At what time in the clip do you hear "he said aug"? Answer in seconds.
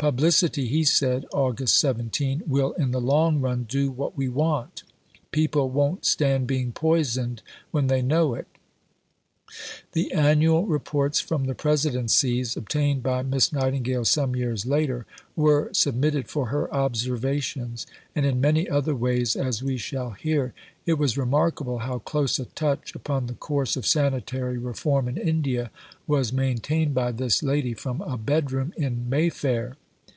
0.68-1.68